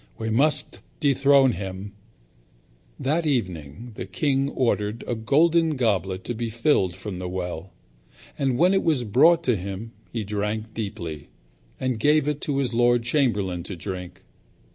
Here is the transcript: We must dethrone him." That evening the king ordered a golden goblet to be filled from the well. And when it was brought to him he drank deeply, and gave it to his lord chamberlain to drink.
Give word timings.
We 0.17 0.31
must 0.31 0.79
dethrone 0.99 1.51
him." 1.51 1.93
That 2.99 3.27
evening 3.27 3.91
the 3.93 4.07
king 4.07 4.49
ordered 4.49 5.03
a 5.05 5.13
golden 5.13 5.75
goblet 5.75 6.23
to 6.23 6.33
be 6.33 6.49
filled 6.49 6.95
from 6.95 7.19
the 7.19 7.29
well. 7.29 7.71
And 8.35 8.57
when 8.57 8.73
it 8.73 8.81
was 8.81 9.03
brought 9.03 9.43
to 9.43 9.55
him 9.55 9.91
he 10.11 10.23
drank 10.23 10.73
deeply, 10.73 11.29
and 11.79 11.99
gave 11.99 12.27
it 12.27 12.41
to 12.41 12.57
his 12.57 12.73
lord 12.73 13.03
chamberlain 13.03 13.61
to 13.61 13.75
drink. 13.75 14.23